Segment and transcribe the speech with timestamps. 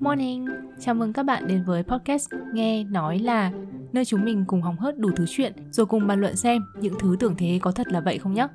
[0.00, 0.46] Morning,
[0.80, 3.52] chào mừng các bạn đến với podcast Nghe Nói Là
[3.92, 6.94] Nơi chúng mình cùng hóng hớt đủ thứ chuyện Rồi cùng bàn luận xem những
[7.00, 8.46] thứ tưởng thế có thật là vậy không nhé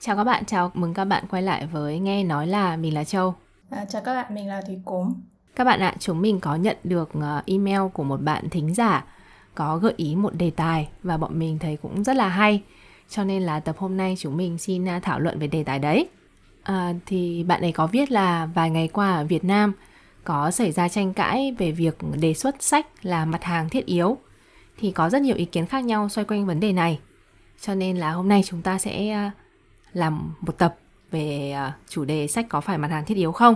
[0.00, 3.04] Chào các bạn, chào mừng các bạn quay lại với Nghe Nói Là Mình là
[3.04, 3.34] Châu.
[3.70, 5.14] À, Chào các bạn, mình là Thủy Cốm.
[5.56, 9.04] Các bạn ạ, chúng mình có nhận được ờ, email của một bạn thính giả
[9.54, 12.62] Có gợi ý một đề tài và bọn mình thấy cũng rất là hay.
[13.08, 15.78] Cho nên là tập hôm nay chúng mình xin à, thảo luận về đề tài
[15.78, 16.08] đấy
[16.66, 19.72] à, thì bạn ấy có viết là vài ngày qua ở Việt Nam
[20.24, 24.18] có xảy ra tranh cãi về việc đề xuất sách là mặt hàng thiết yếu.
[24.78, 27.00] Thì có rất nhiều ý kiến khác nhau xoay quanh vấn đề này.
[27.60, 29.30] Cho nên là hôm nay chúng ta sẽ à,
[29.92, 30.76] làm một tập
[31.10, 33.54] về à, chủ đề sách có phải mặt hàng thiết yếu không?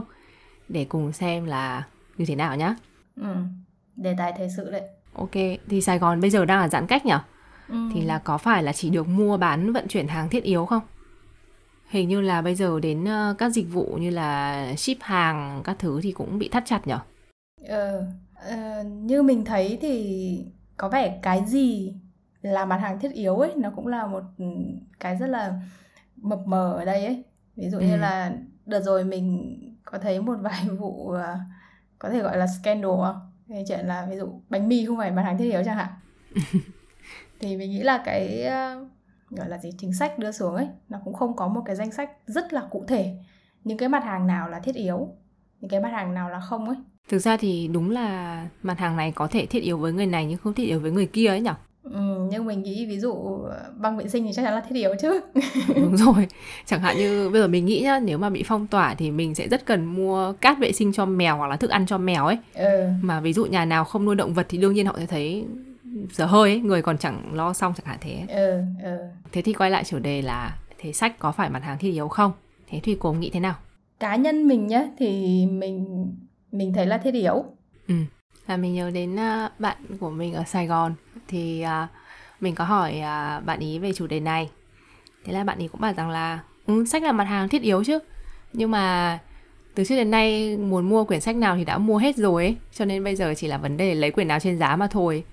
[0.69, 1.83] Để cùng xem là
[2.17, 2.75] như thế nào nhá.
[3.17, 3.35] Ừ,
[3.97, 4.83] đề tài thời sự đấy.
[5.15, 5.35] Ok
[5.69, 7.15] thì Sài Gòn bây giờ đang là giãn cách nhỉ
[7.69, 7.75] ừ.
[7.95, 10.83] thì là có phải là chỉ được mua bán vận chuyển hàng thiết yếu không
[11.91, 15.77] hình như là bây giờ đến uh, các dịch vụ như là ship hàng các
[15.79, 16.99] thứ thì cũng bị thắt chặt nhở?
[17.69, 18.07] Ờ,
[18.49, 20.45] uh, như mình thấy thì
[20.77, 21.95] có vẻ cái gì
[22.43, 24.23] là mặt hàng thiết yếu ấy nó cũng là một
[25.01, 25.53] cái rất là
[26.17, 27.25] mập mờ ở đây ấy.
[27.57, 27.85] Ví dụ ừ.
[27.87, 28.33] như là
[28.67, 31.19] đợt rồi mình có thấy một vài vụ uh,
[31.99, 33.17] có thể gọi là scandal không?
[33.49, 35.89] Cái chuyện là ví dụ bánh mì không phải mặt hàng thiết yếu chẳng hạn.
[37.41, 38.89] Thì mình nghĩ là cái uh,
[39.31, 41.93] gọi là gì chính sách đưa xuống ấy nó cũng không có một cái danh
[41.93, 43.17] sách rất là cụ thể.
[43.65, 45.09] Những cái mặt hàng nào là thiết yếu
[45.61, 46.77] những cái mặt hàng nào là không ấy.
[47.09, 50.27] Thực ra thì đúng là mặt hàng này có thể thiết yếu với người này
[50.27, 51.51] nhưng không thiết yếu với người kia ấy nhỉ
[51.83, 53.39] Ừ, nhưng mình nghĩ ví dụ
[53.77, 55.21] băng vệ sinh thì chắc chắn là thiết yếu chứ.
[55.77, 56.29] Đúng rồi
[56.67, 59.35] chẳng hạn như bây giờ mình nghĩ nhá nếu mà bị phong tỏa thì mình
[59.35, 62.27] sẽ rất cần mua cát vệ sinh cho mèo hoặc là thức ăn cho mèo
[62.27, 62.39] ấy.
[62.55, 62.89] Ừ.
[63.03, 65.45] mà ví dụ nhà nào không nuôi động vật thì đương nhiên họ sẽ thấy
[66.13, 68.25] giờ hơi ấy, người còn chẳng lo xong chẳng hạn thế.
[68.29, 68.99] Ừ, ừ.
[69.33, 72.09] thế thì quay lại chủ đề là thế sách có phải mặt hàng thiết yếu
[72.09, 72.33] không?
[72.69, 73.55] Thế thì cô nghĩ thế nào?
[74.01, 76.07] Cá nhân mình nhá thì mình
[76.53, 77.45] mình thấy là thiết yếu.
[77.89, 77.95] Ừ.
[78.47, 80.95] Là mình nhớ đến uh, bạn của mình ở Sài Gòn.
[81.29, 81.89] Thì uh,
[82.41, 84.51] mình có hỏi uh, bạn ý về chủ đề này.
[85.25, 87.85] Thế là bạn ý cũng bảo rằng là ừ, sách là mặt hàng thiết yếu
[87.85, 87.99] chứ.
[88.53, 89.19] Nhưng mà
[89.75, 92.57] từ trước đến nay muốn mua quyển sách nào thì đã mua hết rồi ấy.
[92.73, 95.25] Cho nên bây giờ chỉ là vấn đề lấy quyển nào trên giá mà thôi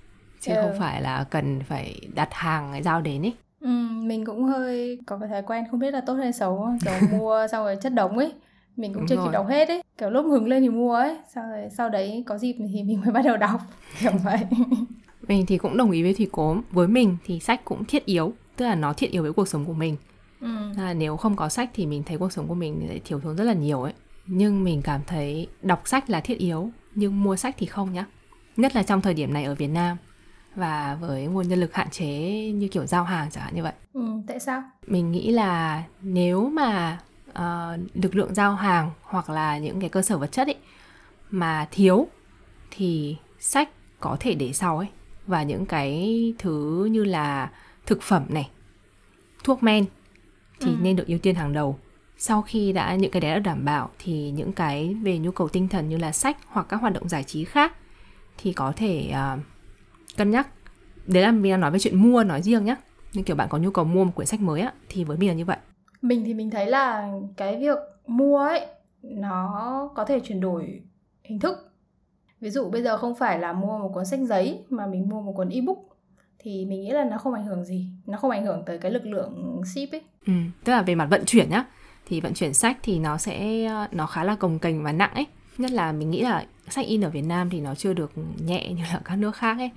[0.42, 0.62] chứ ừ.
[0.62, 5.18] không phải là cần phải đặt hàng giao đến ấy ừ, mình cũng hơi có
[5.18, 8.18] cái thói quen không biết là tốt hay xấu kiểu mua xong rồi chất đống
[8.18, 8.34] ấy
[8.76, 9.26] mình cũng Đúng chưa rồi.
[9.26, 12.24] kịp đọc hết ấy kiểu lúc hứng lên thì mua ấy sau rồi sau đấy
[12.28, 13.62] có dịp thì mình mới bắt đầu đọc
[14.00, 14.38] kiểu vậy.
[15.28, 18.34] Mình thì cũng đồng ý với thủy cố với mình thì sách cũng thiết yếu
[18.56, 19.96] tức là nó thiết yếu với cuộc sống của mình.
[20.42, 20.48] Ừ.
[20.78, 23.36] là nếu không có sách thì mình thấy cuộc sống của mình sẽ thiếu thốn
[23.36, 23.94] rất là nhiều ấy.
[24.26, 28.06] Nhưng mình cảm thấy đọc sách là thiết yếu nhưng mua sách thì không nhá.
[28.58, 29.98] Nhất là trong thời điểm này ở Việt Nam
[30.58, 32.08] và với nguồn nhân lực hạn chế
[32.52, 33.74] như kiểu giao hàng chẳng hạn như vậy.
[33.94, 34.64] Ừ, tại sao?
[34.88, 40.02] Mình nghĩ là nếu mà uh, lực lượng giao hàng hoặc là những cái cơ
[40.02, 40.56] sở vật chất ấy
[41.30, 42.08] mà thiếu
[42.72, 43.70] thì sách
[44.00, 44.88] có thể để sau ấy
[45.28, 47.52] và những cái thứ như là
[47.86, 48.50] thực phẩm này,
[49.44, 49.86] thuốc men
[50.60, 50.78] thì ừ.
[50.82, 51.80] nên được ưu tiên hàng đầu.
[52.18, 55.48] Sau khi đã những cái đấy đã đảm bảo thì những cái về nhu cầu
[55.50, 57.74] tinh thần như là sách hoặc các hoạt động giải trí khác
[58.38, 59.40] thì có thể uh,
[60.18, 60.48] cân nhắc.
[61.08, 62.76] Đấy là mình đang nói về chuyện mua nói riêng nhá.
[63.14, 65.30] Nhưng kiểu bạn có nhu cầu mua một quyển sách mới á thì với mình
[65.30, 65.58] là như vậy.
[66.02, 68.66] Mình thì mình thấy là cái việc mua ấy
[69.02, 70.82] nó có thể chuyển đổi
[71.24, 71.58] hình thức.
[72.42, 75.22] Ví dụ bây giờ không phải là mua một cuốn sách giấy mà mình mua
[75.22, 75.78] một cuốn ebook
[76.40, 77.88] thì mình nghĩ là nó không ảnh hưởng gì.
[78.06, 80.02] Nó không ảnh hưởng tới cái lực lượng ship ấy.
[80.28, 81.66] Ừ, tức là về mặt vận chuyển nhá
[82.06, 85.26] thì vận chuyển sách thì nó sẽ nó khá là cồng kềnh và nặng ấy.
[85.58, 88.12] Nhất là mình nghĩ là sách in ở Việt Nam thì nó chưa được
[88.46, 89.72] nhẹ như là các nước khác ấy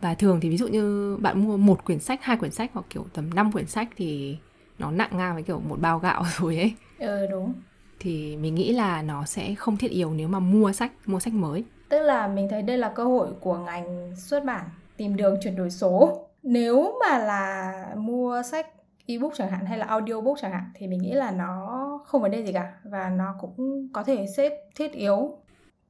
[0.00, 2.86] và thường thì ví dụ như bạn mua một quyển sách hai quyển sách hoặc
[2.90, 4.38] kiểu tầm 5 quyển sách thì
[4.78, 6.74] nó nặng ngang với kiểu một bao gạo rồi ấy.
[6.98, 7.52] Ừ đúng.
[8.00, 11.34] Thì mình nghĩ là nó sẽ không thiết yếu nếu mà mua sách mua sách
[11.34, 11.64] mới.
[11.88, 14.64] Tức là mình thấy đây là cơ hội của ngành xuất bản
[14.96, 16.22] tìm đường chuyển đổi số.
[16.42, 18.66] Nếu mà là mua sách
[19.06, 22.30] ebook chẳng hạn hay là audiobook chẳng hạn thì mình nghĩ là nó không vấn
[22.30, 25.38] đề gì cả và nó cũng có thể xếp thiết yếu.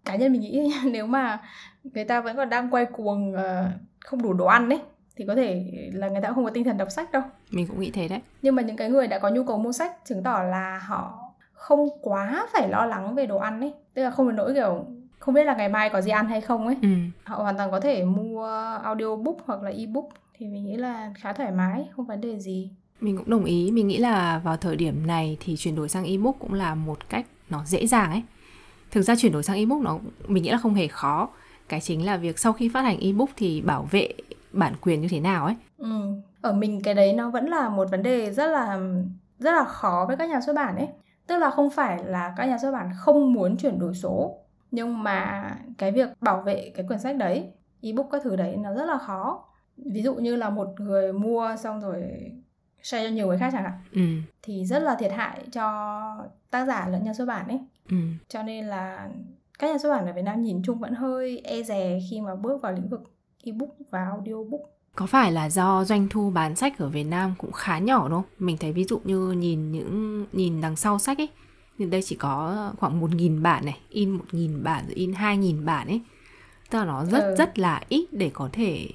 [0.05, 1.43] Cá nhân mình nghĩ nếu mà
[1.85, 3.41] người ta vẫn còn đang quay cuồng uh,
[4.07, 4.81] không đủ đồ ăn đấy
[5.17, 7.23] thì có thể là người ta không có tinh thần đọc sách đâu.
[7.51, 8.21] Mình cũng nghĩ thế đấy.
[8.43, 11.19] Nhưng mà những cái người đã có nhu cầu mua sách chứng tỏ là họ
[11.53, 13.73] không quá phải lo lắng về đồ ăn ấy.
[13.95, 14.87] Tức là không đến nỗi kiểu
[15.19, 16.77] không biết là ngày mai có gì ăn hay không ấy.
[16.83, 16.89] Ừ.
[17.25, 18.47] họ hoàn toàn có thể mua
[18.83, 22.71] audiobook hoặc là ebook thì mình nghĩ là khá thoải mái không vấn đề gì.
[23.01, 23.71] Mình cũng đồng ý.
[23.71, 27.09] Mình nghĩ là vào thời điểm này thì chuyển đổi sang ebook cũng là một
[27.09, 28.23] cách nó dễ dàng ấy.
[28.91, 29.99] Thực ra chuyển đổi sang ebook nó
[30.29, 31.29] mình nghĩ là không hề khó
[31.69, 34.09] cái chính là việc sau khi phát hành ebook thì bảo vệ
[34.53, 36.01] bản quyền như thế nào ấy ừ.
[36.41, 38.79] ở mình cái đấy nó vẫn là một vấn đề rất là
[39.39, 40.89] rất là khó với các nhà xuất bản ấy
[41.27, 44.39] tức là không phải là các nhà xuất bản không muốn chuyển đổi số
[44.71, 47.53] nhưng mà cái việc bảo vệ cái quyển sách đấy
[47.83, 49.45] ebook các thứ đấy nó rất là khó
[49.77, 52.03] ví dụ như là một người mua xong rồi
[52.83, 54.03] share cho nhiều người khác chẳng hạn ừ.
[54.43, 56.01] thì rất là thiệt hại cho
[56.51, 57.61] tác giả lẫn nhà xuất bản ấy
[57.91, 57.97] ừ.
[58.29, 59.09] cho nên là
[59.59, 62.35] các nhà xuất bản ở Việt Nam nhìn chung vẫn hơi e dè khi mà
[62.35, 63.01] bước vào lĩnh vực
[63.45, 67.53] ebook và audiobook có phải là do doanh thu bán sách ở Việt Nam cũng
[67.53, 68.31] khá nhỏ đúng không?
[68.39, 71.29] Mình thấy ví dụ như nhìn những nhìn đằng sau sách ấy,
[71.79, 75.89] thì đây chỉ có khoảng 1.000 bản này, in 1.000 bản rồi in 2.000 bản
[75.89, 76.01] ấy.
[76.71, 77.35] Tức là nó rất ừ.
[77.39, 78.89] rất là ít để có thể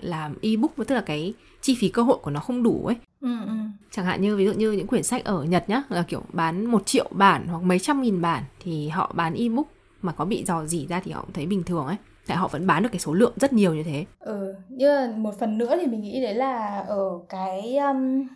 [0.00, 2.96] làm ebook tức là cái chi phí cơ hội của nó không đủ ấy.
[3.20, 3.52] Ừ, ừ.
[3.90, 6.66] Chẳng hạn như ví dụ như những quyển sách ở Nhật nhá, là kiểu bán
[6.66, 9.66] một triệu bản hoặc mấy trăm nghìn bản thì họ bán ebook
[10.02, 11.96] mà có bị dò dỉ ra thì họ cũng thấy bình thường ấy.
[12.26, 14.04] Tại họ vẫn bán được cái số lượng rất nhiều như thế.
[14.18, 18.26] Ừ như một phần nữa thì mình nghĩ đấy là ở cái um,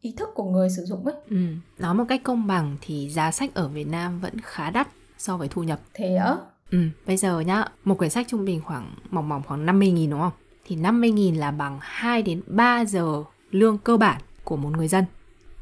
[0.00, 1.14] ý thức của người sử dụng ấy.
[1.30, 1.36] Ừ
[1.78, 4.88] nói một cách công bằng thì giá sách ở Việt Nam vẫn khá đắt
[5.18, 5.80] so với thu nhập.
[5.94, 6.36] Thế á?
[6.70, 10.10] Ừ bây giờ nhá một quyển sách trung bình khoảng mỏng mỏng khoảng 50 nghìn
[10.10, 10.32] đúng không?
[10.64, 14.88] Thì 50 nghìn là bằng 2 đến 3 giờ lương cơ bản của một người
[14.88, 15.04] dân.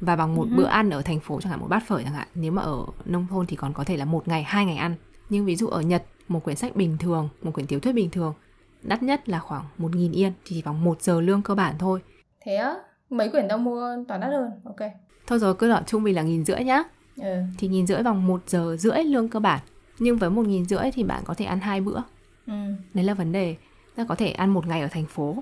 [0.00, 0.56] Và bằng một uh-huh.
[0.56, 2.28] bữa ăn ở thành phố chẳng hạn một bát phở chẳng hạn.
[2.34, 4.94] Nếu mà ở nông thôn thì còn có thể là một ngày hai ngày ăn
[5.30, 8.10] nhưng ví dụ ở Nhật một quyển sách bình thường, một quyển tiểu thuyết bình
[8.10, 8.34] thường
[8.82, 12.00] đắt nhất là khoảng 1.000 yên thì chỉ bằng một giờ lương cơ bản thôi.
[12.40, 12.74] Thế á?
[13.10, 14.90] Mấy quyển tao mua toàn đắt hơn, ok.
[15.26, 16.82] Thôi rồi cứ đoạn trung bình là nghìn rưỡi nhá.
[17.16, 17.42] Ừ.
[17.58, 19.60] Thì nghìn rưỡi bằng một giờ rưỡi lương cơ bản.
[19.98, 21.98] Nhưng với một nghìn rưỡi thì bạn có thể ăn hai bữa.
[22.46, 22.52] Ừ.
[22.94, 23.56] Đấy là vấn đề.
[23.94, 25.36] Ta có thể ăn một ngày ở thành phố.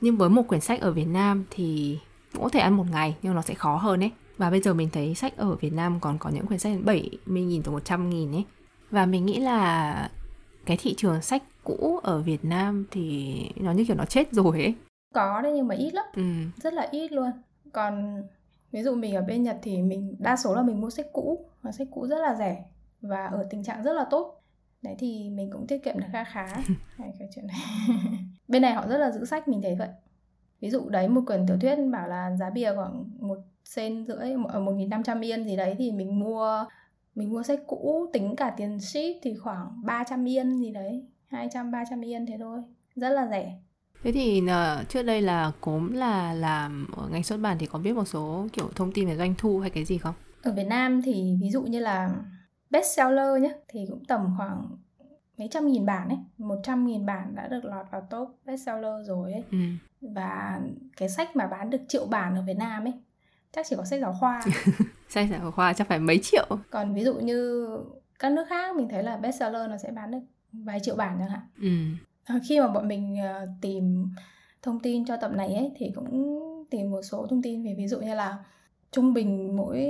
[0.00, 1.98] Nhưng với một quyển sách ở Việt Nam thì
[2.32, 4.12] cũng có thể ăn một ngày nhưng nó sẽ khó hơn ấy.
[4.38, 7.62] Và bây giờ mình thấy sách ở Việt Nam còn có những quyển sách 70.000
[7.62, 8.44] tới 100.000 ấy.
[8.90, 10.10] Và mình nghĩ là
[10.66, 14.62] cái thị trường sách cũ ở Việt Nam thì nó như kiểu nó chết rồi
[14.62, 14.74] ấy.
[15.14, 16.04] Có đấy nhưng mà ít lắm.
[16.16, 16.22] Ừ.
[16.56, 17.30] Rất là ít luôn.
[17.72, 18.22] Còn
[18.72, 21.46] ví dụ mình ở bên Nhật thì mình đa số là mình mua sách cũ
[21.62, 22.64] và sách cũ rất là rẻ
[23.00, 24.42] và ở tình trạng rất là tốt.
[24.82, 26.46] Đấy thì mình cũng tiết kiệm được khá khá
[26.98, 27.56] cái chuyện này.
[28.48, 29.88] bên này họ rất là giữ sách mình thấy vậy.
[30.60, 34.32] Ví dụ đấy một quyển tiểu thuyết bảo là giá bìa khoảng một sen rưỡi
[34.48, 36.64] ở một nghìn năm trăm yên gì đấy thì mình mua
[37.16, 41.70] mình mua sách cũ tính cả tiền ship thì khoảng 300 yên gì đấy 200
[41.70, 42.58] 300 yên thế thôi
[42.94, 43.58] rất là rẻ
[44.02, 47.78] Thế thì uh, trước đây là cốm là làm ở ngành xuất bản thì có
[47.78, 50.14] biết một số kiểu thông tin về doanh thu hay cái gì không?
[50.42, 52.10] Ở Việt Nam thì ví dụ như là
[52.70, 54.76] bestseller nhé thì cũng tầm khoảng
[55.38, 59.06] mấy trăm nghìn bản ấy, một trăm nghìn bản đã được lọt vào top bestseller
[59.06, 59.44] rồi ấy.
[59.50, 59.58] Ừ.
[60.00, 60.60] Và
[60.96, 62.92] cái sách mà bán được triệu bản ở Việt Nam ấy
[63.52, 64.42] chắc chỉ có sách giáo khoa
[65.08, 66.46] sách giáo khoa chắc phải mấy triệu.
[66.70, 67.68] Còn ví dụ như
[68.18, 70.18] các nước khác mình thấy là bestseller nó sẽ bán được
[70.52, 71.42] vài triệu bản chẳng hạn.
[71.60, 71.68] Ừ.
[72.24, 74.06] À, khi mà bọn mình uh, tìm
[74.62, 77.88] thông tin cho tập này ấy thì cũng tìm một số thông tin về ví
[77.88, 78.38] dụ như là
[78.92, 79.88] trung bình mỗi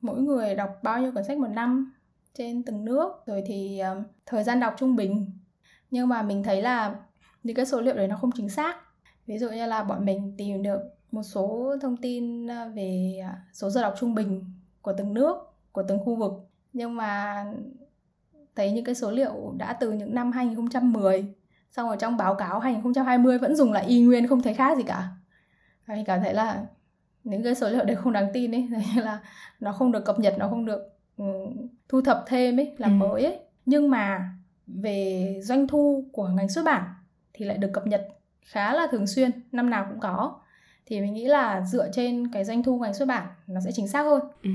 [0.00, 1.92] mỗi người đọc bao nhiêu cuốn sách một năm
[2.34, 3.12] trên từng nước.
[3.26, 5.32] Rồi thì uh, thời gian đọc trung bình.
[5.90, 6.96] Nhưng mà mình thấy là
[7.42, 8.76] những cái số liệu đấy nó không chính xác.
[9.26, 10.80] Ví dụ như là bọn mình tìm được
[11.12, 14.44] một số thông tin ờ, về à, số giờ đọc trung bình
[14.82, 15.36] của từng nước,
[15.72, 16.32] của từng khu vực.
[16.72, 17.44] Nhưng mà
[18.56, 21.34] thấy những cái số liệu đã từ những năm 2010
[21.70, 24.82] xong rồi trong báo cáo 2020 vẫn dùng lại y nguyên không thấy khác gì
[24.82, 25.08] cả.
[25.86, 26.66] Mình cảm thấy là
[27.24, 29.18] những cái số liệu đấy không đáng tin ấy, là
[29.60, 33.06] nó không được cập nhật, nó không được um, thu thập thêm ấy, làm ừ.
[33.06, 33.38] mới ấy.
[33.66, 34.32] Nhưng mà
[34.66, 36.82] về doanh thu của ngành xuất bản
[37.32, 38.08] thì lại được cập nhật
[38.42, 40.40] khá là thường xuyên, năm nào cũng có
[40.88, 43.88] thì mình nghĩ là dựa trên cái doanh thu ngành xuất bản nó sẽ chính
[43.88, 44.20] xác hơn.
[44.42, 44.50] Ừ.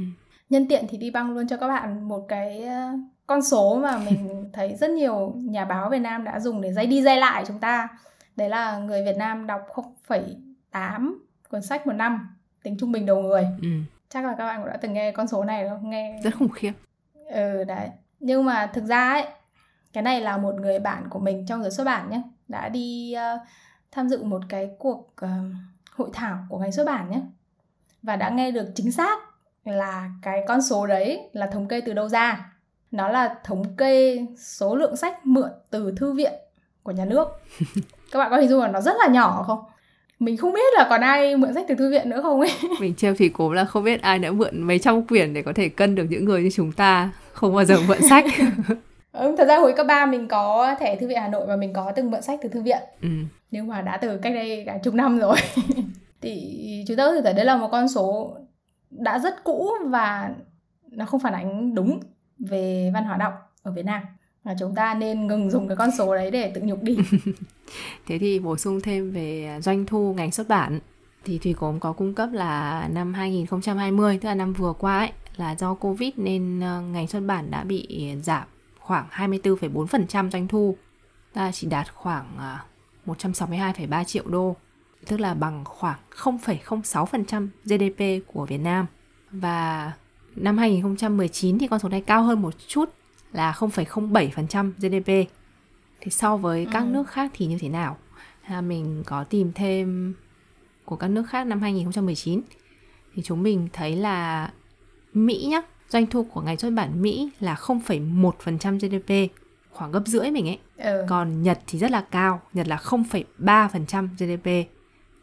[0.50, 2.90] nhân tiện thì đi băng luôn cho các bạn một cái ờ,
[3.28, 6.88] con số mà mình thấy rất nhiều nhà báo Việt Nam đã dùng để dây
[6.88, 7.88] đi dây lại chúng ta.
[8.36, 9.62] Đấy là người Việt Nam đọc
[10.08, 11.14] 0,8
[11.50, 13.48] cuốn sách một năm tính trung bình đầu người.
[13.62, 13.68] Ừ.
[14.10, 16.50] chắc là các bạn cũng đã từng nghe con số này không nghe rất khủng
[16.50, 16.74] khiếp.
[17.14, 17.90] Ừ đấy.
[18.20, 19.26] Nhưng mà thực ra ấy
[19.94, 23.16] cái này là một người bạn của mình trong giới xuất bản nhé đã đi
[23.36, 23.42] uh,
[23.92, 25.30] tham dự một cái cuộc uh,
[25.96, 27.22] hội thảo của ngành xuất bản nhé.
[28.04, 29.20] Và đã nghe được chính xác
[29.66, 32.54] là cái con số đấy là thống kê từ đâu ra.
[32.92, 36.34] Nó là thống kê số lượng sách mượn từ thư viện
[36.84, 37.28] của nhà nước.
[38.12, 39.60] Các bạn có hình dung là nó rất là nhỏ không?
[40.20, 42.52] Mình không biết là còn ai mượn sách từ thư viện nữa không ấy.
[42.80, 45.54] Mình treo thì cố là không biết ai đã mượn mấy trăm quyển để có
[45.56, 48.26] thể cân được những người như chúng ta không bao giờ mượn sách
[49.14, 51.74] ừ, thật ra hồi cấp 3 mình có thẻ thư viện Hà Nội và mình
[51.74, 52.82] có từng mượn sách từ thư viện.
[53.02, 53.10] Ừ.
[53.52, 55.38] nhưng mà đã từ cách đây cả chục năm rồi.
[56.22, 58.38] Thì chúng ta có thể thấy đấy là một con số
[58.90, 60.30] đã rất cũ và
[60.92, 62.00] nó không phản ánh đúng
[62.40, 64.04] về văn hóa đọc ở Việt Nam.
[64.44, 66.98] Và chúng ta nên ngừng dùng cái con số đấy để tự nhục đi.
[68.08, 70.80] Thế thì bổ sung thêm về doanh thu ngành xuất bản.
[71.26, 75.12] Thì Thủy Cốm có cung cấp là năm 2020 tức là năm vừa qua ấy
[75.38, 78.48] là do Covid nên ờ, ngành xuất bản đã bị giảm
[78.84, 80.78] khoảng 24,4% doanh thu.
[81.34, 82.58] Ta chỉ đạt khoảng ờ,
[83.06, 84.56] 162,3 triệu đô,
[85.06, 88.86] tức là bằng khoảng 0,06% GDP của Việt Nam.
[89.32, 89.92] Và
[90.36, 92.90] năm 2019 thì con số này cao hơn một chút
[93.32, 95.30] là 0,07% GDP.
[96.02, 96.86] Thì so với các Ừ.
[96.86, 97.98] nước khác thì như thế nào?
[98.44, 100.14] À, mình có tìm thêm
[100.86, 102.42] của các nước khác năm 2019
[103.16, 104.52] thì chúng mình thấy là
[105.14, 109.34] Mỹ nhá, doanh thu của ngành xuất bản Mỹ là 0,1% GDP,
[109.72, 110.60] khoảng gấp rưỡi mình ấy.
[110.78, 111.06] ừ.
[111.10, 114.70] Còn Nhật thì rất là cao, Nhật là 0,3% GDP,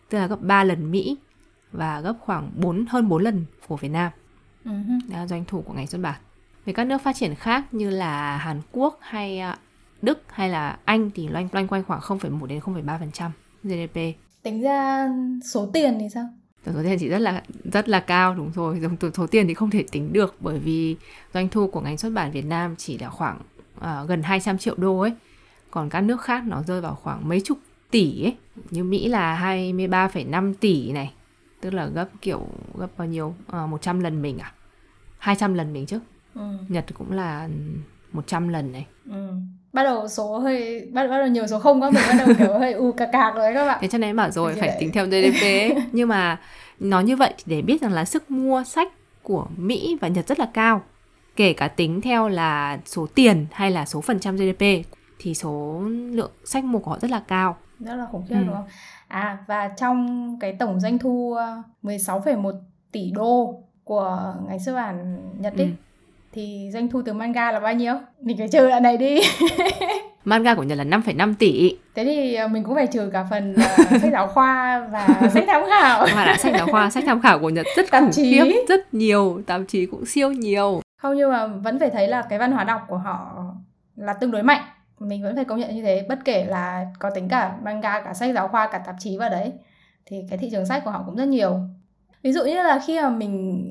[0.08, 1.16] tức là gấp 3 lần Mỹ
[1.72, 4.12] và gấp khoảng 4 hơn 4 lần của Việt Nam.
[4.64, 4.70] Ừ.
[5.08, 6.20] Đó là doanh thu của ngành xuất bản.
[6.64, 9.58] Về các nước phát triển khác như là Hàn Quốc hay à,
[10.02, 13.30] Đức hay là Anh thì loanh loanh quanh khoảng 0,1 đến 0,3%
[13.62, 14.18] GDP.
[14.42, 15.08] tính ra
[15.52, 16.24] số tiền thì sao
[16.66, 18.80] số tiền chỉ rất là rất là cao đúng rồi.
[19.00, 20.96] Tổng số- tiền thì không thể tính được bởi vì
[21.34, 23.38] doanh thu của ngành xuất bản Việt Nam chỉ là khoảng
[23.80, 25.12] à, gần 200 triệu đô ấy.
[25.70, 27.58] Còn các nước khác nó rơi vào khoảng mấy chục
[27.90, 28.36] tỷ ấy.
[28.70, 31.12] Như Mỹ là 23,5 tỷ này.
[31.60, 32.46] Tức là gấp kiểu
[32.78, 33.34] gấp bao nhiêu?
[33.46, 34.52] À, 100 lần mình à?
[35.18, 35.98] 200 lần mình chứ.
[36.34, 36.40] ừ.
[36.68, 37.48] Nhật cũng là
[38.12, 38.86] 100 lần này.
[39.10, 39.30] Ừ.
[39.72, 42.52] bắt đầu số hơi bắt, bắt đầu nhiều số không quá mình bắt đầu kiểu
[42.58, 44.76] hơi u cạc cạc rồi các bạn Thế cho nên bảo rồi phải đấy.
[44.80, 45.74] tính theo GDP ấy.
[45.92, 46.40] Nhưng mà
[46.80, 48.88] nói như vậy thì để biết rằng là sức mua sách
[49.22, 50.82] của Mỹ và Nhật rất là cao.
[51.36, 54.62] Kể cả tính theo là số tiền hay là số phần trăm GDP
[55.18, 57.56] thì số lượng sách mua của họ rất là cao.
[57.80, 58.44] rất là khủng khiếp Ừ.
[58.46, 58.66] đúng không
[59.08, 62.52] à và trong cái tổng doanh thu ờ, 16,1
[62.92, 65.72] tỷ đô của ngành xuất bản Nhật ấy Ừ.
[66.32, 67.94] thì doanh thu từ manga là bao nhiêu?
[68.22, 69.20] Mình phải trừ đoạn này đi.
[70.24, 71.76] Manga của Nhật là 5,5 tỷ.
[71.94, 75.44] Thế thì ờ, mình cũng phải trừ cả phần ờ, sách giáo khoa và sách
[75.46, 76.06] tham khảo.
[76.14, 78.32] Và là sách giáo khoa, sách tham khảo của Nhật rất Tạp khủng chí.
[78.32, 80.80] khiếp, rất nhiều, tạp chí cũng siêu nhiều.
[80.98, 83.44] không nhưng mà vẫn phải thấy là cái văn hóa đọc của họ
[83.96, 84.62] là tương đối mạnh.
[84.98, 88.14] Mình vẫn phải công nhận như thế bất kể là có tính cả manga cả
[88.14, 89.52] sách giáo khoa cả tạp chí vào đấy
[90.06, 91.58] thì cái thị trường sách của họ cũng rất nhiều.
[92.22, 93.64] Ví dụ như là khi mà mình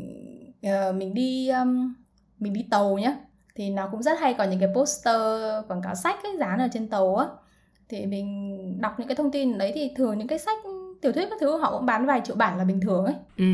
[0.63, 1.93] ờ, mình đi um,
[2.39, 3.15] mình đi tàu nhá.
[3.55, 5.15] Thì nó cũng rất hay có những cái poster
[5.67, 7.27] quảng cáo sách ấy, dán ở trên tàu á.
[7.89, 10.57] Thì mình đọc những cái thông tin đấy thì thường những cái sách
[11.01, 13.15] tiểu thuyết các thứ họ cũng bán vài triệu bản là bình thường ấy.
[13.37, 13.45] Ừ.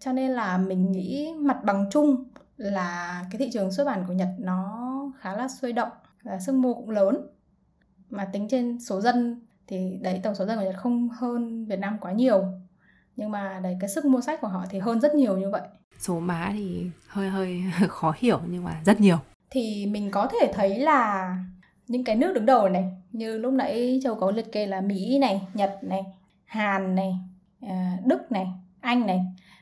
[0.00, 2.24] cho nên là mình nghĩ mặt bằng chung
[2.56, 5.88] là cái thị trường xuất bản của Nhật nó khá là sôi động
[6.22, 7.26] và sức mua cũng lớn.
[8.10, 11.78] Mà tính trên số dân thì đấy tổng số dân của Nhật không hơn Việt
[11.78, 12.44] Nam quá nhiều.
[13.16, 15.62] Nhưng mà đấy cái sức mua sách của họ thì hơn rất nhiều như vậy
[15.98, 19.18] Số má thì hơi hơi khó hiểu nhưng mà rất nhiều.
[19.50, 21.36] thì mình có thể thấy là
[21.88, 25.18] những cái nước đứng đầu này như lúc nãy Châu có liệt kê là Mỹ
[25.18, 26.02] này, Nhật này,
[26.44, 27.14] Hàn này,
[27.60, 28.46] à, Đức này,
[28.80, 29.20] Anh này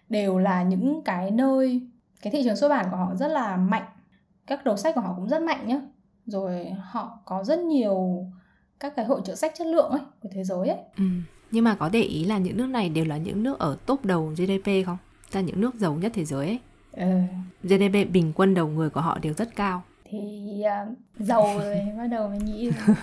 [0.09, 1.81] đều là những cái nơi
[2.23, 3.83] cái thị trường xuất bản của họ rất là mạnh
[4.47, 5.81] các đầu sách của họ cũng rất mạnh nhá
[6.27, 8.27] rồi họ có rất nhiều
[8.81, 11.05] các cái hội trợ sách chất lượng ấy của thế giới ấy Ừ.
[11.51, 14.05] Nhưng mà có để ý là những nước này đều là những nước ở top
[14.05, 14.97] đầu GDP không?
[15.33, 16.59] Là những nước giàu nhất thế giới ấy.
[16.93, 17.07] ừ.
[17.63, 19.83] GDP bình quân đầu người của họ đều rất cao.
[20.11, 20.87] thì à,
[21.19, 22.71] giàu rồi bắt đầu mình nghĩ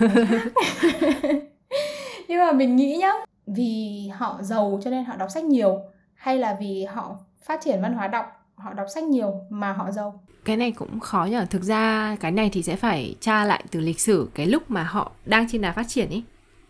[2.28, 3.12] nhưng mà mình nghĩ nhá
[3.46, 5.80] vì họ giàu cho nên họ đọc sách nhiều
[6.14, 9.90] hay là vì họ phát triển văn hóa đọc họ đọc sách nhiều mà họ
[9.90, 11.44] giàu Cái này cũng khó nhờ.
[11.50, 14.82] Thực ra cái này thì sẽ phải tra lại từ lịch sử cái lúc mà
[14.82, 16.22] họ đang trên đà phát triển ấy.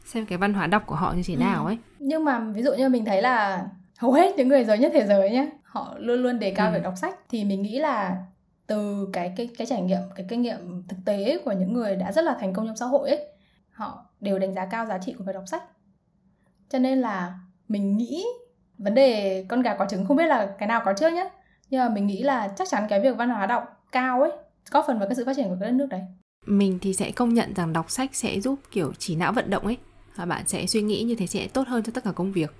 [0.05, 1.41] Xem cái văn hóa đọc của họ như thế Ừ.
[1.41, 1.79] nào ấy.
[1.99, 3.65] nhưng mà ví dụ như mình thấy là
[4.01, 6.75] hầu hết những người giàu nhất thế giới nhá họ luôn luôn đề cao Ừ.
[6.75, 8.17] việc đọc sách thì mình nghĩ là
[8.67, 12.13] từ cái cái cái trải nghiệm cái kinh nghiệm thực tế của những người đã
[12.13, 13.27] rất là thành công trong xã hội ấy
[13.71, 15.63] họ đều đánh giá cao giá trị của việc đọc sách
[16.69, 17.39] cho nên là
[17.69, 18.25] mình nghĩ
[18.79, 21.25] vấn đề con gà quả trứng không biết là cái nào có trước nhá
[21.71, 24.33] nhưng mà mình nghĩ là chắc chắn cái việc văn hóa đọc cao ấy
[24.71, 26.01] góp phần vào cái sự phát triển của cái đất nước đấy
[26.47, 29.65] Mình thì sẽ công nhận rằng đọc sách sẽ giúp kiểu trí não vận động
[29.67, 29.77] ấy.
[30.17, 32.51] Và bạn sẽ suy nghĩ như thế sẽ tốt hơn cho tất cả công việc.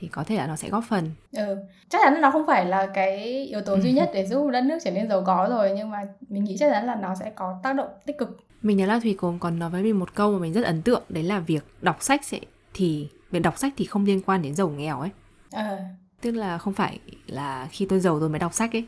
[0.00, 1.10] Thì có thể là nó sẽ góp phần.
[1.32, 1.56] ừ.
[1.88, 4.60] chắc chắn là nó không phải là cái yếu tố duy nhất để giúp đất
[4.60, 7.30] nước trở nên giàu có rồi nhưng mà mình nghĩ chắc chắn là nó sẽ
[7.30, 10.14] có tác động tích cực Mình nhớ là Thùy Cồm còn nói với mình một
[10.14, 12.38] câu mà mình rất ấn tượng Đấy là việc đọc sách sẽ
[12.74, 15.10] thì việc đọc sách thì không liên quan đến giàu nghèo ấy
[15.52, 15.78] ờ.
[16.20, 18.84] Tức là không phải là khi tôi giàu rồi mới đọc sách ấy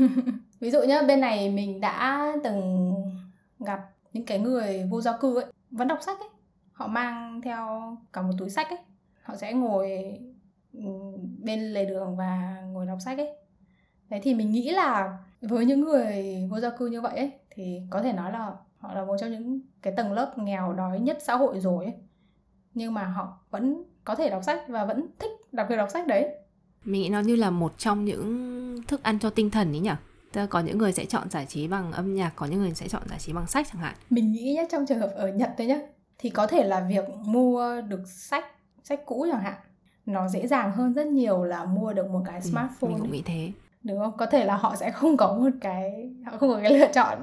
[0.60, 2.94] ví dụ nhá bên này mình đã từng
[3.60, 3.80] gặp
[4.12, 6.28] những cái người vô gia cư ấy vẫn đọc sách ấy
[6.72, 8.78] họ mang theo cả một túi sách ấy
[9.22, 10.18] họ sẽ ngồi
[11.38, 13.36] bên lề đường và ngồi đọc sách ấy.
[14.10, 17.80] Thế thì mình nghĩ là với những người vô gia cư như vậy ấy thì
[17.90, 21.18] có thể nói là họ là một trong những cái tầng lớp nghèo đói nhất
[21.20, 21.94] xã hội rồi ấy.
[22.74, 26.06] Nhưng mà họ vẫn có thể đọc sách và vẫn thích đặc biệt đọc sách
[26.06, 26.28] đấy.
[26.84, 29.90] Mình nghĩ nó như là một trong những thức ăn cho tinh thần ấy nhỉ?
[30.32, 32.88] Tức có những người sẽ chọn giải trí bằng âm nhạc có những người sẽ
[32.88, 33.94] chọn giải trí bằng sách chẳng hạn.
[34.10, 35.78] Mình nghĩ nhé trong trường hợp ở nhật đấy nhá
[36.18, 38.44] thì có thể là việc mua được sách
[38.82, 39.54] sách cũ chẳng hạn
[40.06, 43.12] nó dễ dàng hơn rất nhiều là mua được một cái smartphone ừ, mình cũng
[43.12, 43.52] nghĩ thế.
[43.82, 44.12] Đúng không?
[44.18, 47.18] Có thể là họ sẽ không có một cái họ không có cái lựa chọn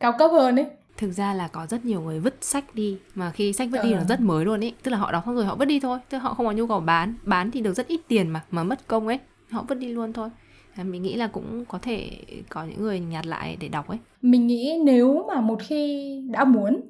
[0.00, 0.66] cao cấp hơn ấy.
[0.96, 3.92] Thực ra là có rất nhiều người vứt sách đi mà khi sách vứt đi
[3.92, 3.98] Ờ.
[3.98, 4.74] nó rất mới luôn ấy.
[4.82, 5.98] Tức là họ đọc xong rồi họ vứt đi thôi.
[6.08, 7.14] Tức là họ không có nhu cầu bán.
[7.24, 9.18] Bán thì được rất ít tiền mà mà mất công ấy.
[9.50, 10.30] Họ vứt đi luôn thôi.
[10.74, 12.10] Thế mình nghĩ là cũng có thể
[12.48, 13.98] có những người nhặt lại để đọc ấy.
[14.22, 16.80] Mình nghĩ nếu mà một khi đã muốn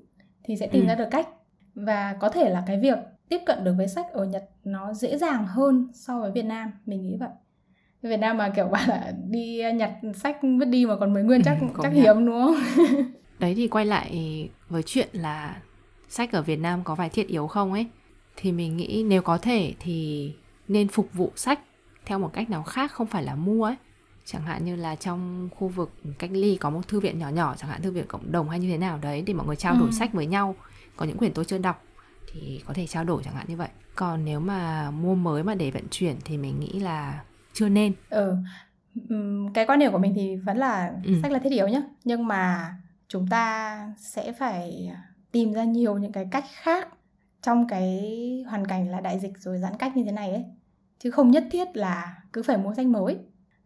[0.44, 0.88] thì sẽ tìm Ừ.
[0.88, 1.28] ra được cách.
[1.74, 2.98] Và có thể là cái việc
[3.28, 6.70] tiếp cận được với sách ở Nhật nó dễ dàng hơn so với Việt Nam
[6.86, 7.28] mình nghĩ vậy.
[8.02, 11.42] Việt Nam mà kiểu bảo là đi nhặt sách vứt đi mà còn mới nguyên
[11.44, 12.02] chắc Ừ, chắc nhận.
[12.02, 12.54] hiếm đúng không?
[13.38, 15.56] Đấy thì quay lại với chuyện là
[16.08, 17.86] sách ở Việt Nam có phải thiết yếu không ấy?
[18.36, 20.32] Thì mình nghĩ nếu có thể thì
[20.68, 21.60] nên phục vụ sách
[22.06, 23.76] theo một cách nào khác không phải là mua ấy.
[24.24, 27.54] Chẳng hạn như là trong khu vực cách ly có một thư viện nhỏ nhỏ
[27.58, 29.74] chẳng hạn thư viện cộng đồng hay như thế nào đấy để mọi người trao
[29.76, 29.92] đổi Ừ.
[29.92, 30.54] sách với nhau.
[30.96, 31.82] Có những quyển tôi chưa đọc
[32.32, 33.68] thì có thể trao đổi chẳng hạn như vậy.
[33.94, 37.92] Còn nếu mà mua mới mà để vận chuyển thì mình nghĩ là chưa nên.
[38.10, 38.36] Ừ
[39.54, 41.12] cái quan điểm của mình thì vẫn là Ừ.
[41.22, 41.82] sách là thiết yếu nhá.
[42.04, 42.74] Nhưng mà
[43.08, 44.90] chúng ta sẽ phải
[45.32, 46.88] tìm ra nhiều những cái cách khác
[47.42, 48.00] trong cái
[48.48, 50.44] hoàn cảnh là đại dịch rồi giãn cách như thế này ấy.
[50.98, 53.16] Chứ không nhất thiết là cứ phải mua sách mới.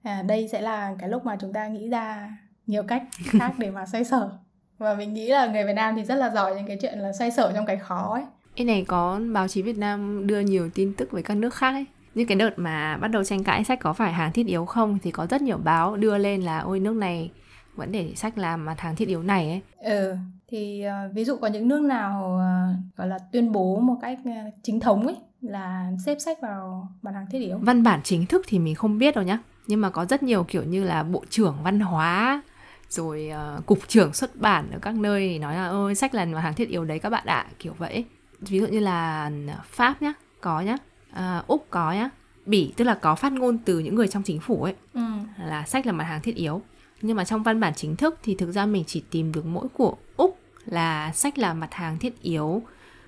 [0.03, 3.71] À, đây sẽ là cái lúc mà chúng ta nghĩ ra nhiều cách khác để
[3.71, 4.31] mà xoay sở.
[4.79, 7.13] Và mình nghĩ là người Việt Nam thì rất là giỏi những cái chuyện là
[7.13, 8.23] xoay sở trong cái khó ấy
[8.57, 11.73] Cái này có báo chí Việt Nam đưa nhiều tin tức với các nước khác
[11.73, 11.87] ấy.
[12.15, 14.99] Như cái đợt mà bắt đầu tranh cãi sách có phải hàng thiết yếu không
[15.03, 17.31] thì có rất nhiều báo đưa lên là ôi nước này
[17.75, 19.61] vẫn để sách làm mặt hàng thiết yếu này ấy.
[19.93, 20.15] Ừ,
[20.49, 24.19] thì ờ, ví dụ có những nước nào ờ, gọi là tuyên bố một cách
[24.25, 27.59] ờ, chính thống ấy là xếp sách vào mặt hàng thiết yếu.
[27.59, 29.39] Văn bản chính thức thì mình không biết đâu nhá.
[29.67, 32.43] Nhưng mà có rất nhiều kiểu như là Bộ trưởng Văn hóa
[32.89, 36.41] rồi ờ, Cục trưởng xuất bản ở các nơi nói là ôi sách là mặt
[36.41, 38.05] hàng thiết yếu đấy các bạn ạ, kiểu vậy.
[38.49, 39.31] Ví dụ như là
[39.71, 40.77] Pháp nhá, có nhá,
[41.13, 42.11] à, Úc có nhá,
[42.47, 45.01] Bỉ tức là có phát ngôn từ những người trong chính phủ ấy Ừ.
[45.45, 46.63] là sách là mặt hàng thiết yếu.
[47.03, 49.69] Nhưng mà trong văn bản chính thức thì thực ra mình chỉ tìm được mỗi
[49.69, 52.63] của úc là sách là mặt hàng thiết yếu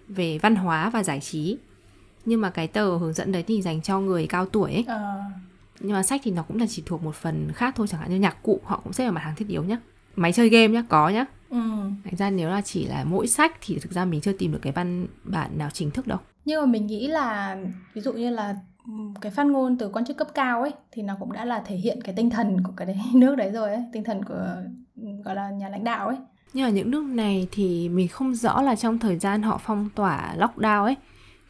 [0.09, 1.57] về văn hóa và giải trí.
[2.25, 4.85] Nhưng mà cái tờ hướng dẫn đấy thì dành cho người cao tuổi ấy.
[4.89, 5.21] Ờ,
[5.81, 8.11] nhưng mà sách thì nó cũng là chỉ thuộc một phần khác thôi chẳng hạn
[8.11, 9.79] như nhạc cụ họ cũng xếp vào mặt hàng thiết yếu nhá.
[10.17, 11.91] Máy chơi game nhá có nhá ừ.
[12.05, 14.59] thành ra nếu là chỉ là mỗi sách thì thực ra mình chưa tìm được
[14.63, 17.57] cái văn bản nào chính thức đâu Nhưng mà mình nghĩ là
[17.95, 18.57] ví dụ như là
[19.21, 21.77] cái phát ngôn từ quan chức cấp cao ấy thì nó cũng đã là thể
[21.77, 24.57] hiện cái tinh thần của cái đấy, nước đấy rồi ấy, tinh thần của
[25.25, 26.17] gọi là nhà lãnh đạo ấy.
[26.53, 29.89] Nhưng ở những nước này thì mình không rõ là trong thời gian họ phong
[29.95, 30.97] tỏa lockdown ấy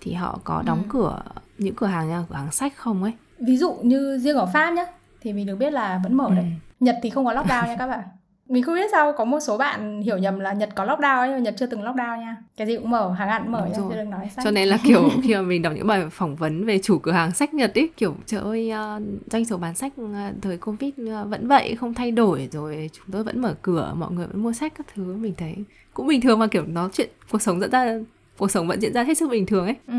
[0.00, 0.86] thì họ có đóng Ừ.
[0.88, 1.22] cửa
[1.58, 3.12] những cửa hàng cửa hàng sách không ấy.
[3.38, 4.84] Ví dụ như riêng ở Pháp nhá
[5.20, 6.44] thì mình được biết là vẫn mở đấy.
[6.44, 6.84] Ừ.
[6.84, 8.04] Nhật thì không có lockdown nha các bạn.
[8.48, 11.28] Mình không biết sao có một số bạn hiểu nhầm là Nhật có lockdown ấy,
[11.28, 12.36] nhưng mà Nhật chưa từng lockdown nha.
[12.56, 14.44] Cái gì cũng mở, hàng ăn mở nha, chưa đừng nói sách.
[14.44, 17.12] Cho nên là kiểu khi mà mình đọc những bài phỏng vấn về chủ cửa
[17.12, 20.92] hàng sách Nhật ấy kiểu trời ơi ờ, doanh số bán sách ờ, thời Covid
[21.08, 24.42] ờ, vẫn vậy không thay đổi rồi chúng tôi vẫn mở cửa mọi người vẫn
[24.42, 25.56] mua sách các thứ mình thấy
[25.94, 27.98] cũng bình thường mà kiểu nó chuyện cuộc sống dẫn ra
[28.38, 29.76] cuộc sống vẫn diễn ra hết sức bình thường ấy.
[29.86, 29.94] Ừ.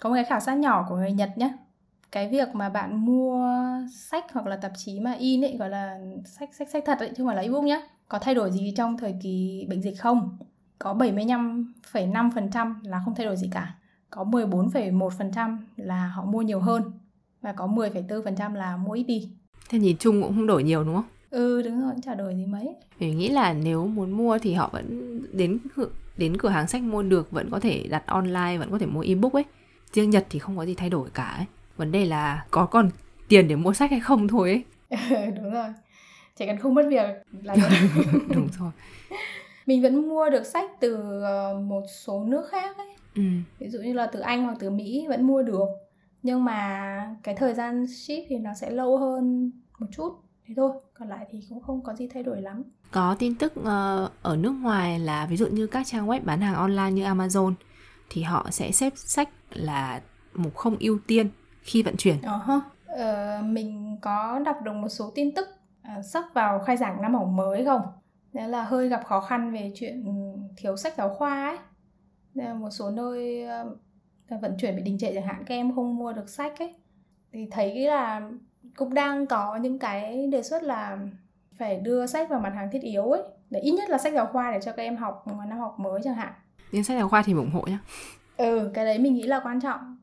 [0.00, 1.52] Có một cái khảo sát nhỏ của người Nhật nhé.
[2.12, 3.54] Cái việc mà bạn mua
[3.92, 7.08] sách hoặc là tạp chí mà in ấy gọi là sách sách sách thật ấy
[7.08, 7.80] chứ không phải là ebook nhá.
[8.08, 10.38] Có thay đổi gì trong thời kỳ bệnh dịch không?
[10.78, 13.74] Có 75,5% là không thay đổi gì cả.
[14.10, 16.82] Có 14,1% là họ mua nhiều hơn
[17.42, 19.28] và có 10,4% là mua ít đi.
[19.68, 21.04] Thế nhìn chung cũng không đổi nhiều đúng không?
[21.30, 22.74] Ừ đúng rồi, chả đổi gì mấy.
[23.00, 25.58] Mình nghĩ là nếu muốn mua thì họ vẫn đến
[26.16, 29.00] đến cửa hàng sách mua được vẫn có thể đặt online vẫn có thể mua
[29.00, 29.44] ebook ấy.
[29.92, 31.46] Riêng Nhật thì không có gì thay đổi cả ấy.
[31.76, 32.90] Vấn đề là có còn
[33.28, 34.64] tiền để mua sách hay không thôi ấy.
[35.36, 35.68] đúng rồi.
[36.36, 37.06] Chỉ cần không mất việc
[37.42, 37.56] là.
[38.34, 38.70] Đúng rồi.
[39.66, 42.96] Mình vẫn mua được sách từ ờ, một số nước khác ấy.
[43.14, 43.22] Ừ.
[43.58, 45.68] ví dụ như là từ Anh hoặc từ Mỹ vẫn mua được
[46.22, 50.12] nhưng mà cái thời gian ship thì nó sẽ lâu hơn một chút
[50.46, 53.52] thế thôi còn lại thì cũng không có gì thay đổi lắm Có tin tức
[53.64, 57.04] ờ, ở nước ngoài là ví dụ như các trang web bán hàng online như
[57.04, 57.52] Amazon
[58.10, 60.00] thì họ sẽ xếp sách là
[60.34, 61.28] mục không ưu tiên
[61.66, 62.16] khi vận chuyển.
[62.22, 62.60] ha.
[62.86, 65.48] Ờ, mình có đọc được một số tin tức
[65.82, 67.82] à, sắp vào khai giảng năm học mới không
[68.32, 70.04] Đấy là hơi gặp khó khăn về chuyện
[70.56, 71.58] thiếu sách giáo khoa ấy
[72.34, 75.74] Nên là một số nơi ờ, vận chuyển bị đình trệ chẳng hạn các em
[75.74, 76.74] không mua được sách ấy
[77.32, 78.30] thì thấy là
[78.76, 80.98] cũng đang có những cái đề xuất là
[81.58, 84.26] phải đưa sách vào mặt hàng thiết yếu ấy để ít nhất là sách giáo
[84.26, 86.32] khoa để cho các em học năm học mới chẳng hạn
[86.72, 87.78] Nhưng sách giáo khoa thì mình ủng hộ nhá.
[88.36, 89.96] ừ cái đấy mình nghĩ là quan trọng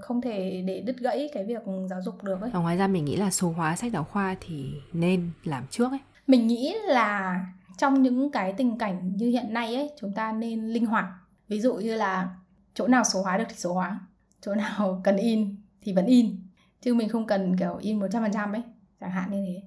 [0.00, 3.04] không thể để đứt gãy cái việc giáo dục được ấy Và ngoài ra mình
[3.04, 6.00] nghĩ là số hóa sách giáo khoa thì nên làm trước ấy.
[6.26, 7.40] mình nghĩ là
[7.78, 11.04] trong những cái tình cảnh như hiện nay ấy chúng ta nên linh hoạt
[11.48, 12.36] ví dụ như là
[12.74, 14.00] chỗ nào số hóa được thì số hóa
[14.40, 16.36] chỗ nào cần in thì vẫn in
[16.82, 18.62] chứ mình không cần kiểu in 100% ấy
[19.00, 19.62] chẳng hạn như thế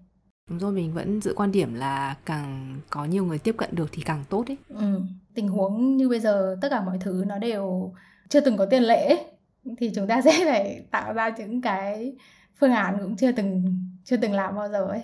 [0.49, 3.89] Đúng rồi, mình vẫn giữ quan điểm là càng có nhiều người tiếp cận được
[3.91, 4.57] thì càng tốt ấy.
[4.69, 5.01] Ừ.
[5.33, 7.93] Tình huống như bây giờ tất cả mọi thứ nó đều
[8.29, 9.25] chưa từng có tiền lệ ấy.
[9.77, 12.15] Thì chúng ta sẽ phải tạo ra những cái
[12.59, 13.63] phương án cũng chưa từng
[14.03, 15.01] chưa từng làm bao giờ ấy.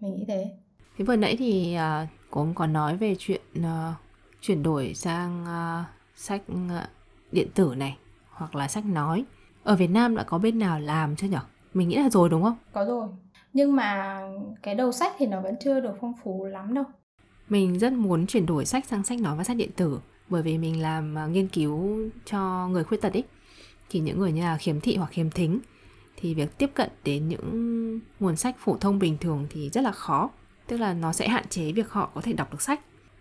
[0.00, 0.50] Mình nghĩ thế.
[0.98, 3.94] Thế vừa nãy thì uh, cũng còn nói về chuyện uh,
[4.40, 6.82] chuyển đổi sang uh, sách uh,
[7.32, 7.96] điện tử này
[8.30, 9.24] hoặc là sách nói.
[9.64, 11.40] Ở Việt Nam đã có bên nào làm chưa nhở?
[11.74, 12.56] Mình nghĩ là rồi đúng không?
[12.72, 13.08] Có rồi
[13.52, 14.20] nhưng mà
[14.62, 16.84] cái đầu sách thì nó vẫn chưa được phong phú lắm đâu
[17.48, 20.58] mình rất muốn chuyển đổi sách sang sách nói và sách điện tử bởi vì
[20.58, 23.24] mình làm à, nghiên cứu cho người khuyết tật ấy
[23.90, 25.60] thì những người như là khiếm thị hoặc khiếm thính
[26.16, 29.92] thì việc tiếp cận đến những nguồn sách phổ thông bình thường thì rất là
[29.92, 30.30] khó.
[30.66, 32.80] Tức là nó sẽ hạn chế việc họ có thể đọc được sách.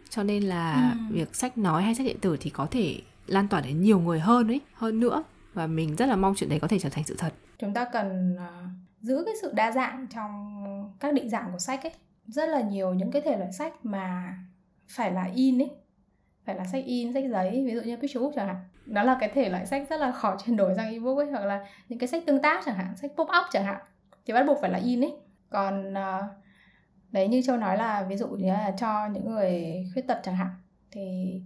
[0.09, 1.15] Cho nên là ừ.
[1.15, 4.19] việc sách nói hay sách điện tử thì có thể lan tỏa đến nhiều người
[4.19, 5.23] hơn ấy hơn nữa.
[5.53, 7.33] Và mình rất là mong chuyện đấy có thể trở thành sự thật.
[7.59, 8.69] Chúng ta cần à,
[9.01, 11.93] giữ cái sự đa dạng trong các định dạng của sách ấy.
[12.27, 14.37] Rất là nhiều những cái thể loại sách mà
[14.87, 15.69] phải là in ấy
[16.47, 18.55] phải là sách in, sách giấy, ví dụ như picture book chẳng hạn.
[18.85, 21.45] Đó là cái thể loại sách rất là khó chuyển đổi sang ebook ấy, hoặc
[21.45, 23.81] là những cái sách tương tác chẳng hạn, sách pop up chẳng hạn,
[24.25, 25.13] thì bắt buộc phải là in ấy.
[25.49, 26.23] Còn ờ,
[27.11, 30.35] đấy, như châu nói là ví dụ như là cho những người khuyết tật chẳng
[30.35, 30.49] hạn,
[30.91, 31.41] thì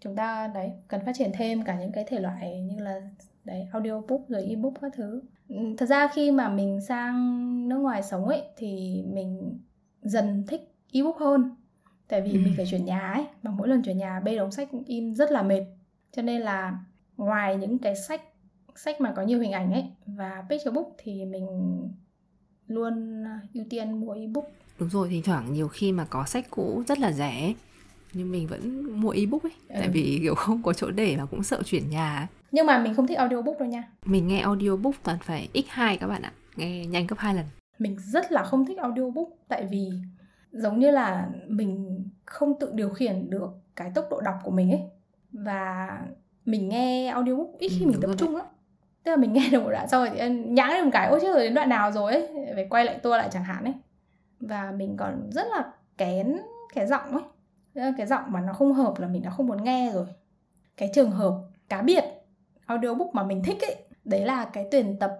[0.00, 3.00] chúng ta, đấy, cần phát triển thêm cả những cái thể loại như là,
[3.44, 5.22] đấy, audiobook rồi ebook các thứ.
[5.48, 9.58] Ừ, thật ra khi mà mình sang nước ngoài sống ấy, thì mình
[10.02, 10.60] dần thích
[10.92, 11.56] ebook hơn
[12.12, 12.38] tại vì ừ.
[12.44, 15.30] mình phải chuyển nhà ấy mà mỗi lần chuyển nhà bê đống sách in rất
[15.30, 15.62] là mệt.
[16.16, 16.78] Cho nên là
[17.16, 18.22] ngoài những cái sách
[18.76, 21.46] sách mà có nhiều hình ảnh ấy và picture book thì mình
[22.66, 24.44] luôn ưu tiên mua ebook.
[24.78, 27.54] Đúng rồi thỉnh thoảng nhiều khi mà có sách cũ rất là rẻ
[28.12, 29.52] nhưng mình vẫn mua ebook ấy.
[29.68, 29.74] Ừ.
[29.78, 32.94] tại vì kiểu không có chỗ để mà cũng sợ chuyển nhà nhưng mà mình
[32.94, 33.88] không thích audiobook đâu nha.
[34.04, 37.44] Mình nghe audiobook toàn phải x2 các bạn ạ nghe nhanh gấp hai lần.
[37.78, 39.90] Mình rất là không thích audiobook tại vì
[40.52, 44.70] giống như là mình không tự điều khiển được cái tốc độ đọc của mình
[44.70, 44.80] ấy.
[45.32, 45.88] Và
[46.44, 48.46] mình nghe audiobook ít khi ừ, mình tập trung lắm.
[49.04, 51.18] Tức là mình nghe được một đoạn sau rồi thì nhãng lên một cái ôi
[51.22, 53.74] chứ rồi đến đoạn nào rồi ấy phải quay lại tua lại chẳng hạn ấy.
[54.40, 56.38] Và mình còn rất là kén
[56.74, 57.92] cái giọng ấy.
[57.96, 60.06] Cái giọng mà nó không hợp là mình đã không muốn nghe rồi.
[60.76, 61.34] Cái trường hợp
[61.68, 62.04] cá biệt
[62.66, 65.18] audiobook mà mình thích ấy đấy là cái tuyển tập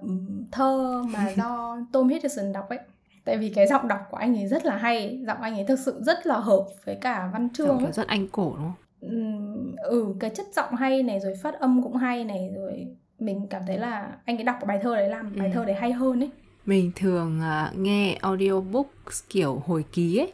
[0.53, 2.79] thơ mà do Tom Hiddleston đọc ấy
[3.24, 5.78] tại vì cái giọng đọc của anh ấy rất là hay giọng anh ấy thực
[5.78, 9.76] sự rất là hợp với cả văn chương rất anh cổ đúng không?
[9.82, 12.87] Ừ cái chất giọng hay này rồi phát âm cũng hay này rồi
[13.18, 15.52] mình cảm thấy là anh ấy đọc bài thơ đấy làm bài ừ.
[15.54, 16.30] thơ đấy hay hơn ấy.
[16.66, 18.87] Mình thường uh, nghe audiobook
[19.28, 20.32] kiểu hồi ký ấy.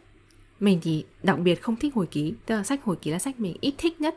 [0.61, 3.41] Mình thì đặc biệt không thích hồi ký tức là sách hồi ký là sách
[3.41, 4.15] mình ít thích nhất.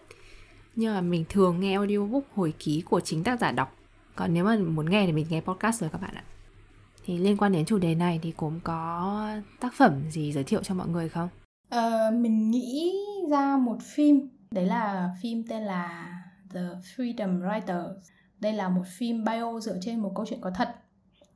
[0.75, 3.75] Nhưng mà mình thường nghe audiobook hồi ký của chính tác giả đọc.
[4.15, 6.23] Còn nếu mà muốn nghe thì mình nghe podcast rồi các bạn ạ
[7.05, 9.27] thì liên quan đến chủ đề này thì cũng có
[9.59, 11.29] tác phẩm gì giới thiệu cho mọi người không?
[11.69, 12.93] Ờ, mình nghĩ
[13.29, 14.29] ra một phim.
[14.51, 16.13] Đấy là phim tên là
[16.53, 16.61] The
[16.95, 17.93] Freedom Writer
[18.41, 20.75] đây là một phim bio dựa trên một câu chuyện có thật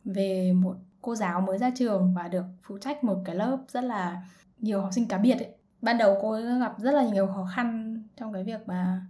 [0.06, 3.84] về một cô giáo mới ra trường và được phụ trách một cái lớp rất
[3.84, 4.24] là
[4.60, 5.56] nhiều học sinh cá biệt ấy.
[5.82, 9.02] ban đầu cô ấy gặp rất là nhiều khó khăn trong cái việc mà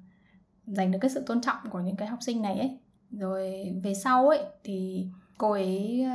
[0.65, 2.79] giành được cái sự tôn trọng của những cái học sinh này ấy.
[3.11, 6.05] Rồi về sau ấy thì cô ấy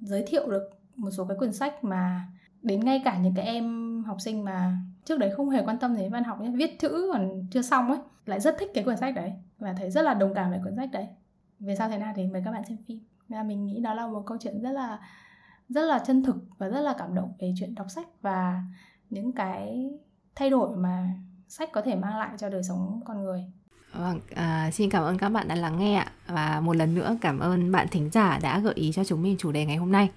[0.00, 2.28] giới thiệu được một số cái quyển sách mà
[2.62, 5.96] đến ngay cả những cái em học sinh mà trước đấy không hề quan tâm
[5.96, 8.96] đến văn học nhé viết chữ còn chưa xong ấy, lại rất thích cái quyển
[8.96, 11.06] sách đấy và thấy rất là đồng cảm với quyển sách đấy.
[11.60, 13.00] Về sau thế nào thì mời các bạn xem phim.
[13.28, 15.00] Và mình nghĩ đó là một câu chuyện rất là
[15.68, 18.62] rất là chân thực và rất là cảm động về chuyện đọc sách và
[19.10, 19.90] những cái
[20.34, 21.08] thay đổi mà
[21.48, 23.44] sách có thể mang lại cho đời sống con người.
[23.98, 27.16] Vâng, à, xin cảm ơn các bạn đã lắng nghe ạ và một lần nữa
[27.20, 29.92] cảm ơn bạn thính giả đã gợi ý cho chúng mình chủ đề ngày hôm
[29.92, 30.08] nay.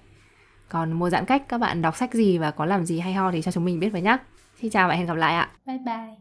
[0.68, 3.30] Còn mùa giãn cách các bạn đọc sách gì và có làm gì hay ho
[3.30, 4.16] thì cho chúng mình biết với nhé.
[4.60, 5.50] Xin chào và hẹn gặp lại ạ.
[5.66, 6.16] Bye bye.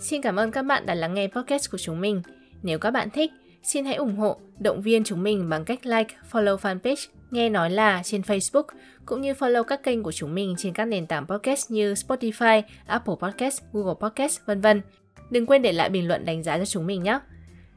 [0.00, 2.22] Xin cảm ơn các bạn đã lắng nghe podcast của chúng mình.
[2.62, 6.14] Nếu các bạn thích, xin hãy ủng hộ, động viên chúng mình bằng cách like,
[6.32, 8.64] follow fanpage Nghe nói là trên Facebook
[9.06, 12.62] cũng như follow các kênh của chúng mình trên các nền tảng podcast như Spotify,
[12.86, 14.82] Apple Podcast, Google Podcast, vân vân.
[15.30, 17.18] Đừng quên để lại bình luận đánh giá cho chúng mình nhé.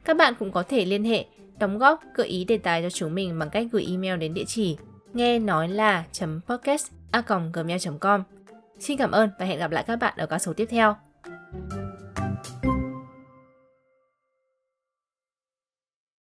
[0.06, 1.26] Các bạn cũng có thể liên hệ,
[1.60, 4.46] đóng góp, gợi ý đề tài cho chúng mình bằng cách gửi email đến địa
[4.48, 4.78] chỉ
[5.14, 6.06] nghe nói là
[6.48, 8.24] podcast a gmail.com.
[8.80, 10.96] Xin cảm ơn và hẹn gặp lại các bạn ở các số tiếp theo.